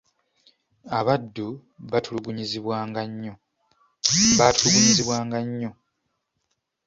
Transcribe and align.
Abaddu 0.99 1.47
baatulugunyizibwanga 1.91 3.01
nnyo. 5.49 5.73